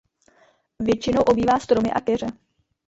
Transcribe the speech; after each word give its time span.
Většinou 0.79 1.21
obývá 1.21 1.59
stromy 1.59 1.91
a 1.91 2.01
keře. 2.01 2.27